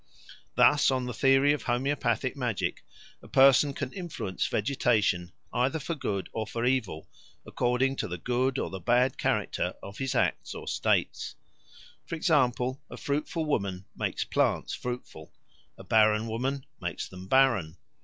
[0.55, 2.83] Thus on the theory of homoeopathic magic
[3.21, 7.07] a person can influence vegetation either for good or for evil
[7.45, 11.35] according to the good or the bad character of his acts or states:
[12.07, 15.31] for example, a fruitful woman makes plants fruitful,
[15.77, 17.77] a barren woman makes them barren.